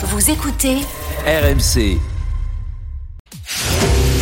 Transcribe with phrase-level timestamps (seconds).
[0.00, 0.76] Vous écoutez
[1.26, 1.98] RMC,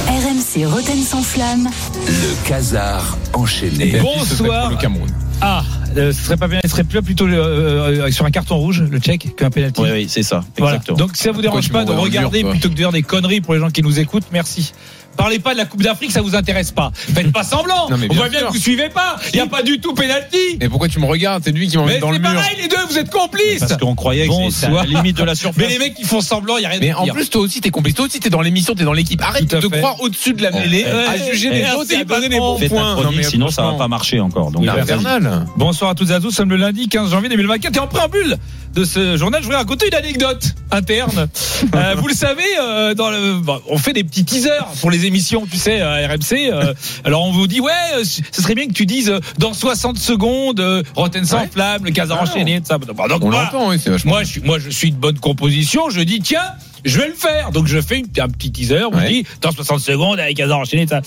[0.09, 1.69] RMC Roten sans flamme.
[2.07, 4.01] le casar enchaîné.
[4.01, 4.71] Bonsoir.
[4.71, 5.11] Le Cameroun.
[5.43, 5.63] Ah,
[5.99, 8.85] euh, ce serait pas bien, ce serait plus plutôt euh, euh, sur un carton rouge,
[8.91, 9.83] le check, qu'un penalty.
[9.83, 10.43] Oui, oui, c'est ça.
[10.57, 10.77] Voilà.
[10.77, 10.97] Exactement.
[10.97, 13.43] Donc si ça vous dérange Pourquoi pas de regarder plutôt que de dire des conneries
[13.43, 14.73] pour les gens qui nous écoutent, merci.
[15.17, 16.91] Parlez pas de la Coupe d'Afrique, ça vous intéresse pas.
[16.95, 17.89] Faites pas semblant.
[17.91, 18.49] Non, mais On voit bien sûr.
[18.49, 19.17] que vous suivez pas.
[19.33, 20.59] Il y a pas du tout penalty.
[20.61, 21.43] Mais pourquoi tu me regardes?
[21.45, 22.33] C'est lui qui m'emmène dans le c'est mur.
[22.35, 23.61] pareil les deux, vous êtes complices.
[23.61, 25.57] Parce qu'on croyait que c'était à la limite de la surface.
[25.59, 27.15] Mais les mecs qui font semblant, il y a rien Mais de en pire.
[27.15, 27.95] plus, toi aussi, t'es complice.
[27.95, 29.21] Toi aussi, t'es dans l'émission, t'es dans l'équipe.
[29.23, 29.79] Arrête de te fait.
[29.79, 31.07] croire au-dessus de la mêlée, Ouais.
[31.09, 32.97] à juger les autres et à donner les bons points.
[33.23, 34.51] sinon ça va pas marcher encore.
[34.51, 34.67] Donc.
[34.67, 35.47] Infernal.
[35.57, 37.87] Bonsoir à toutes et à tous, nous sommes le lundi 15 janvier 2024 et en
[37.87, 38.37] préambule
[38.75, 41.29] de ce journal, je voudrais raconter une anecdote interne.
[41.75, 45.06] Euh, vous le savez, euh, dans le, bon, on fait des petits teasers pour les
[45.07, 46.51] émissions, tu sais, à RMC.
[46.53, 46.75] euh,
[47.05, 49.99] alors on vous dit, ouais, euh, ce serait bien que tu dises euh, dans 60
[49.99, 51.49] secondes, euh, Rotten sans Ouais.
[51.53, 52.79] flamme, le casar Ah, enchaîné, tout ça.
[52.79, 52.91] Donc,
[53.23, 53.51] On voilà.
[53.53, 54.13] l'entend, oui, c'est vachement.
[54.13, 55.89] Moi, je suis, moi, je suis de bonne composition.
[55.91, 56.43] Je dis, tiens,
[56.85, 57.51] je vais le faire.
[57.53, 58.85] Donc, je fais un petit teaser.
[58.93, 59.09] On Ouais.
[59.09, 61.01] dit, dans 60 secondes, avec hasard enchaîné, ça.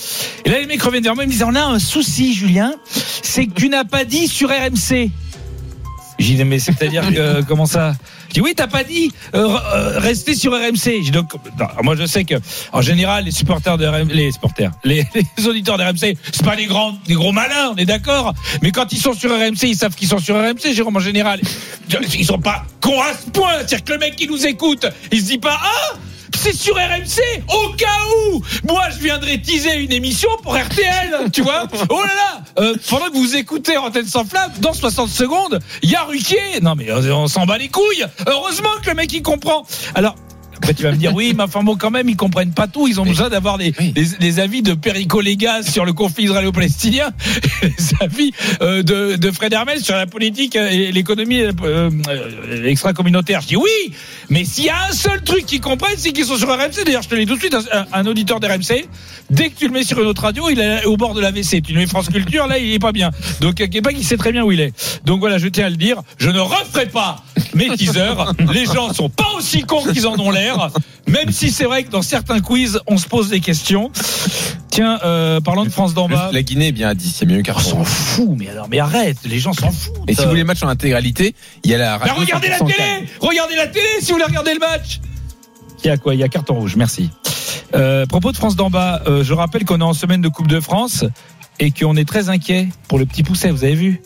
[0.44, 1.24] Et là, les mecs reviennent vers moi.
[1.24, 2.74] Ils me disent, on a un souci, Julien.
[3.22, 5.10] C'est que tu n'as pas dit sur RMC.
[6.20, 7.94] J'ai dit, mais c'est-à-dire que, comment ça?
[8.28, 11.02] Je dis, oui, t'as pas dit, euh, euh, rester sur RMC.
[11.02, 12.34] J'ai donc, non, moi, je sais que,
[12.72, 15.04] en général, les supporters de RMC, les supporters, les,
[15.38, 18.34] les auditeurs de RMC, c'est pas des grands, des gros malins, on est d'accord?
[18.62, 21.40] Mais quand ils sont sur RMC, ils savent qu'ils sont sur RMC, Jérôme, en général.
[22.14, 23.54] Ils sont pas cons à ce point.
[23.58, 25.96] C'est-à-dire que le mec qui nous écoute, il se dit pas, ah!
[26.36, 27.86] C'est sur RMC, au cas
[28.32, 28.42] où.
[28.68, 31.64] Moi je viendrais teaser une émission pour RTL, tu vois.
[31.88, 32.42] Oh là là.
[32.58, 36.60] Euh, Pendant que vous écoutez Antenne sans flamme, dans 60 secondes, il y a Ruquier.
[36.62, 38.06] Non mais euh, on s'en bat les couilles.
[38.26, 39.66] Heureusement que le mec il comprend.
[39.94, 40.14] Alors
[40.70, 42.86] après tu vas me dire oui mais enfin bon quand même ils comprennent pas tout.
[42.88, 43.92] Ils ont besoin d'avoir les, Oui.
[43.96, 47.10] les, les avis de Perico Légas sur le conflit israélo-palestinien
[47.62, 48.32] les avis
[48.62, 51.90] euh, de, de Fred Hermel sur la politique et l'économie euh, euh,
[52.66, 53.40] extra-communautaire.
[53.40, 53.94] Je dis oui
[54.28, 57.02] mais s'il y a un seul truc qu'ils comprennent c'est qu'ils sont sur RMC d'ailleurs
[57.02, 58.86] je te le dis tout de suite un, un auditeur d'RMC
[59.30, 61.30] dès que tu le mets sur une autre radio il est au bord de la
[61.30, 63.10] WC tu le mets France Culture là il est pas bien.
[63.40, 64.72] Donc Québec il sait très bien où il est.
[65.04, 67.24] Donc voilà je tiens à le dire je ne referai pas
[67.54, 68.32] mes teasers.
[68.52, 70.70] Les gens sont pas aussi cons qu'ils en ont l'air.
[71.06, 73.90] Même si c'est vrai que dans certains quiz on se pose des questions.
[74.70, 76.30] Tiens euh, parlant de France d'en bas.
[76.32, 77.70] La Guinée est bien à 10, c'est mieux on carton.
[77.70, 79.96] s'en fout mais alors mais arrête les gens s'en foutent.
[80.08, 81.34] Et si vous voulez match en intégralité,
[81.64, 82.20] il y a la bah, radio.
[82.20, 83.08] regardez la 100% télé!
[83.20, 85.00] Regardez la télé si vous voulez regarder le match!
[85.82, 86.14] Il y a quoi?
[86.14, 87.10] Il y a carton rouge, merci.
[87.74, 90.48] Euh, propos de France d'en bas, euh, je rappelle qu'on est en semaine de Coupe
[90.48, 91.04] de France
[91.58, 94.02] et qu'on est très inquiet pour le petit pousset, vous avez vu?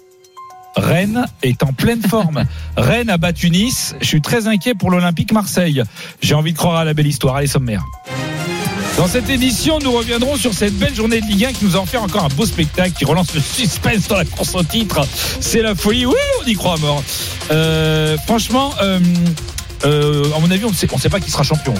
[0.76, 2.44] Rennes est en pleine forme.
[2.76, 3.94] Rennes a battu Nice.
[4.00, 5.82] Je suis très inquiet pour l'Olympique Marseille.
[6.20, 7.36] J'ai envie de croire à la belle histoire.
[7.36, 7.84] Allez, sommaire.
[8.96, 11.80] Dans cette édition, nous reviendrons sur cette belle journée de Ligue 1 qui nous a
[11.80, 15.00] offert encore un beau spectacle, qui relance le suspense dans la course au titre.
[15.40, 16.06] C'est la folie.
[16.06, 17.02] Oui, on y croit à mort.
[17.50, 19.00] Euh, franchement, euh,
[19.84, 21.74] euh, à mon avis, on ne sait, on sait pas qui sera champion.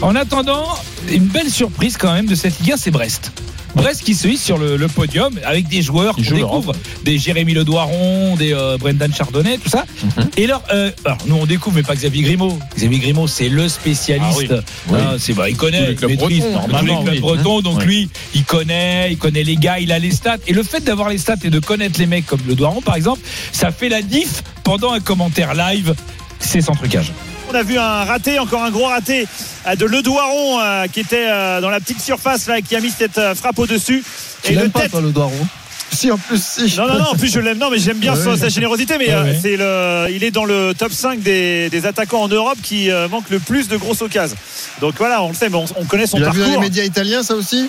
[0.00, 0.66] En attendant,
[1.10, 3.32] une belle surprise quand même de cette Ligue 1, c'est Brest.
[3.74, 6.72] Brest qui se hisse sur le, le podium avec des joueurs qu'on découvre,
[7.04, 9.84] des Jérémy Ledoiron, des euh, Brendan Chardonnay, tout ça.
[10.02, 10.30] Mhm.
[10.36, 12.58] Et alors, euh, alors, nous on découvre, mais pas Xavier Grimaud.
[12.76, 14.52] Xavier Grimaud, c'est le spécialiste.
[14.52, 14.98] Ah oui.
[14.98, 17.20] Ah, c'est bah, il connaît, les clubs il maîtrise normalement oui.
[17.20, 17.60] bretons.
[17.60, 20.38] Donc lui, il connaît, il connaît les gars, il a les stats.
[20.46, 23.20] Et le fait d'avoir les stats et de connaître les mecs comme Ledoiron, par exemple,
[23.52, 25.94] ça fait la diff pendant un commentaire live.
[26.40, 27.12] C'est sans trucage.
[27.50, 29.26] On a vu un raté, encore un gros raté
[29.66, 32.80] euh, de Le Doiron euh, qui était euh, dans la petite surface là, qui a
[32.80, 34.04] mis cette euh, frappe au-dessus.
[34.42, 34.90] Tu Et pas, tête.
[34.90, 35.46] toi, le Doiron?
[35.90, 36.76] Si, en plus, si.
[36.78, 39.08] Non, non, non, en plus je l'aime, non, mais j'aime bien Ouais, sa, générosité, mais
[39.08, 39.38] Ouais, euh, ouais.
[39.40, 43.08] c'est le, il est dans le top 5 des, des attaquants en Europe qui euh,
[43.08, 44.36] manquent le plus de grosses occasions.
[44.80, 46.84] Donc voilà, on le sait, mais on, on connaît son Tu l'as vu les médias
[46.84, 47.68] italiens, ça aussi?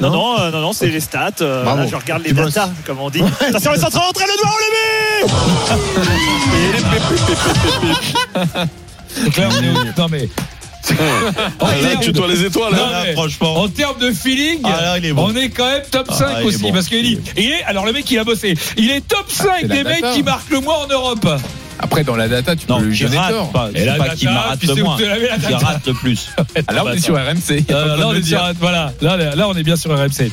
[0.00, 1.30] Non, non, euh, non, non, c'est les stats.
[1.40, 2.54] euh, là, je regarde les Tu bosses.
[2.54, 3.22] datas, comme on dit.
[3.40, 4.64] Attention, le centre rentré, le Doiron le
[7.08, 7.20] but
[9.24, 10.28] Donc là, on est au- non mais.
[11.60, 13.56] En Là, termes tu de- dois les étoiles, Non, là, mais- franchement.
[13.56, 15.26] En termes de feeling, Ah, là, il est bon.
[15.32, 16.58] on est quand même top Ah, 5 il est aussi.
[16.58, 16.72] bon.
[16.72, 19.46] Parce qu'il dit, il est, alors le mec il a bossé, il est top 5
[19.62, 21.28] c'est la des mecs qui marquent le moins en Europe.
[21.80, 23.50] Après, dans la data, tu Non, peux lui qui rate tort.
[23.50, 23.68] pas.
[23.74, 24.96] Et la pas data, qui rate le moins.
[24.96, 26.28] Qui rate le plus.
[26.68, 27.64] Ah, là, on est sur RMC.
[27.70, 30.30] Euh, là, on est sur, voilà, là, là, là, on est bien sur RMC.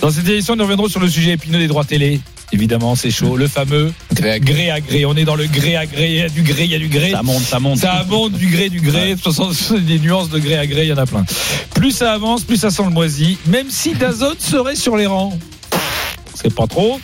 [0.00, 2.20] Dans cette édition, nous reviendrons sur le sujet épineux des droits télé.
[2.52, 3.36] Évidemment, c'est chaud.
[3.36, 4.42] Le fameux Greg.
[4.42, 5.04] gré à gré.
[5.04, 6.08] On est dans le gré à gré.
[6.08, 7.10] Il y a du gré, il y a du gré.
[7.10, 7.78] Ça monte, ça monte.
[7.78, 9.16] Ça monte du gré, du gré.
[9.20, 11.24] 60 des nuances de gré à gré, il y en a plein.
[11.74, 13.36] Plus ça avance, plus ça sent le moisi.
[13.46, 15.38] Même si Dazone serait sur les rangs.
[16.34, 17.00] C'est pas trop.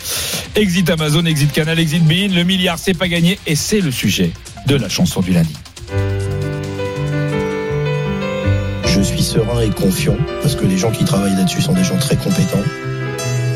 [0.55, 2.35] Exit Amazon, exit Canal, exit Bean.
[2.35, 3.39] Le milliard, c'est pas gagné.
[3.47, 4.31] Et c'est le sujet
[4.67, 5.55] de la chanson du lundi.
[8.87, 11.99] Je suis serein et confiant parce que les gens qui travaillent là-dessus sont des gens
[11.99, 12.63] très compétents.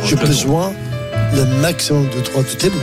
[0.05, 0.73] J'ai besoin
[1.38, 2.75] le maximum de droits de télé.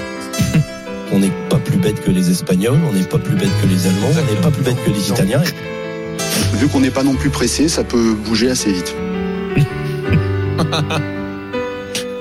[1.12, 3.86] On n'est pas plus bête que les Espagnols, on n'est pas plus bête que les
[3.86, 5.44] Allemands, on n'est pas plus bête que les Italiens.
[6.56, 8.96] Vu qu'on n'est pas non plus pressé, ça peut bouger assez vite.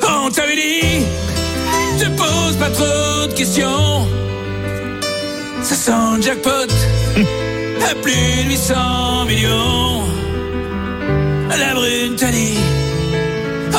[0.06, 1.06] On t'avait dit,
[1.98, 4.06] te pose pas trop de questions.
[5.62, 6.50] Ça sent le jackpot
[7.90, 8.12] à plus
[8.44, 10.02] de 800 millions.
[11.48, 12.58] La brune t'a dit,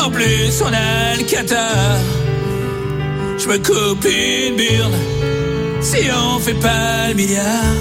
[0.03, 2.24] en plus on a le Qatar.
[3.45, 4.99] Je me coupe une burne
[5.79, 7.75] si on fait pas le milliard.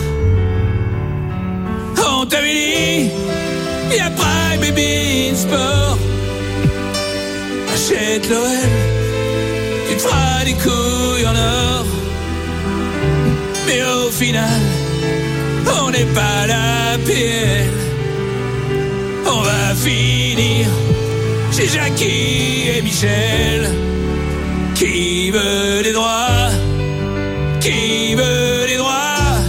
[2.06, 3.10] On t'avait dit,
[3.96, 5.96] y a Prime Baby Sport.
[7.72, 8.72] Achète l'OM,
[9.88, 11.86] tu te feras des couilles en or.
[13.66, 14.60] Mais au final,
[15.80, 17.70] on n'est pas la PL.
[19.26, 20.66] On va finir
[21.52, 23.93] chez Jackie et Michel.
[24.94, 26.50] Qui veut les droits?
[27.60, 29.40] Qui veut les droits?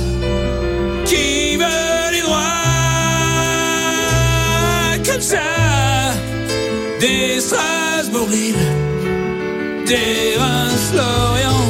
[1.06, 2.42] Qui veut les droits?
[5.06, 5.52] Comme ça
[7.00, 8.66] des Strasbourg-Lille,
[9.86, 11.68] des Reims-Lorient,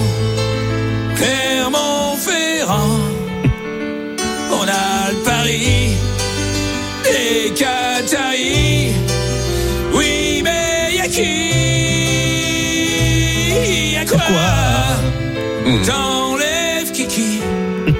[1.18, 3.00] Clermont-Ferrand.
[4.54, 5.98] On a le Paris,
[7.04, 9.15] des Qataris.
[14.27, 17.42] Quoi, T'enlèves Kiki,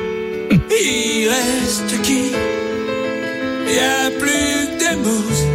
[0.72, 2.32] il reste qui
[3.68, 5.46] Y a plus que des mousses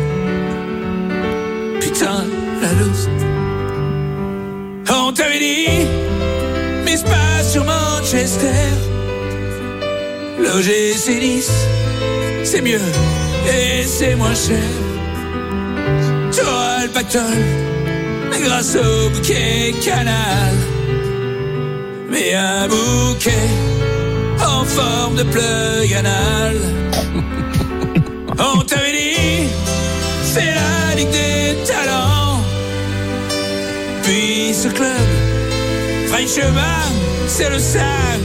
[1.80, 2.24] putain,
[2.62, 3.08] la loose.
[4.88, 5.86] On t'avait dit,
[6.84, 8.62] mise pas sur Manchester.
[10.38, 11.50] L'OGC Nice,
[12.44, 12.80] c'est mieux
[13.48, 14.70] et c'est moins cher.
[16.32, 17.79] Tu auras le pactole
[18.38, 20.54] grâce au bouquet canal.
[22.10, 23.48] Mais un bouquet
[24.40, 26.56] en forme de plug anal.
[28.38, 29.48] On t'avait dit,
[30.24, 32.40] c'est la Ligue des Talents.
[34.02, 35.08] Puis ce club,
[36.06, 36.82] fera chemin,
[37.26, 38.22] c'est le Sam.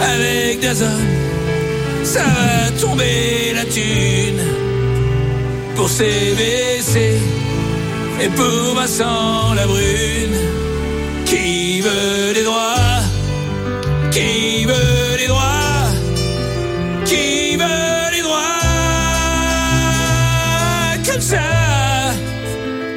[0.00, 1.00] Avec Dazon,
[2.04, 4.42] ça va tomber la thune.
[5.76, 7.18] Pour CVC
[8.20, 10.58] et pour Vincent Labrune.
[11.24, 13.02] Qui veut les droits
[14.10, 15.90] Qui veut les droits
[17.04, 18.62] Qui veut les droits
[21.06, 21.36] Comme ça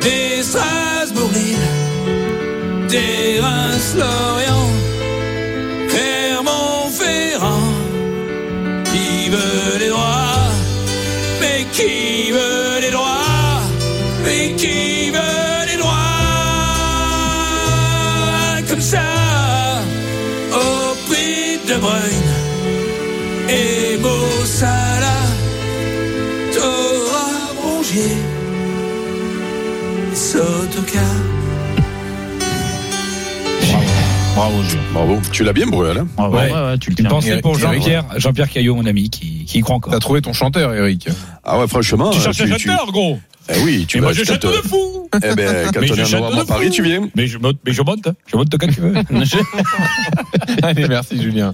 [0.02, 1.68] Des Strasbourg-Lille
[2.88, 4.70] Des Reims-Lorient
[5.90, 7.74] Clermont-Ferrand
[8.86, 10.52] Qui veut les droits
[11.42, 12.71] Mais qui veut
[34.36, 34.82] Bravo, Julien.
[34.94, 35.20] Bravo.
[35.32, 36.52] Tu l'as bien brûlé, là Ah ouais.
[36.52, 37.10] Ouais, ouais, tu le Une tiens.
[37.10, 37.58] pensée pour.
[37.60, 39.92] Jean-Pierre, Jean-Pierre Caillot, mon ami, qui, qui y croit encore.
[39.94, 41.10] T'as trouvé ton chanteur, Eric.
[41.44, 42.10] Ah ouais, franchement.
[42.12, 43.20] Tu euh, cherches un chanteur, gros
[43.50, 45.96] Eh oui, tu Et vas moi, je chante de fou Eh ben, quand Mais on
[45.96, 46.74] je est en à Paris, fou.
[46.74, 47.10] tu viens.
[47.16, 48.94] mais je, monte, mais je monte, je monte quand tu veux.
[50.64, 51.54] Allez, merci Julien.